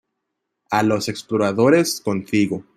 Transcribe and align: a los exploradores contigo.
a 0.71 0.81
los 0.81 1.09
exploradores 1.09 2.01
contigo. 2.01 2.63